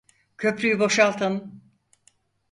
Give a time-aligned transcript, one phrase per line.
[0.37, 1.63] Köprüyü boşaltın!